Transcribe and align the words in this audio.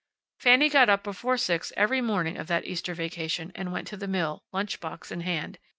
Fanny 0.39 0.67
got 0.67 0.89
up 0.89 1.03
before 1.03 1.37
six 1.37 1.71
every 1.77 2.01
morning 2.01 2.35
of 2.35 2.47
that 2.47 2.65
Easter 2.65 2.95
vacation, 2.95 3.51
and 3.53 3.71
went 3.71 3.87
to 3.89 3.97
the 3.97 4.07
mill, 4.07 4.41
lunch 4.51 4.79
box 4.79 5.11
in 5.11 5.21
hand. 5.21 5.59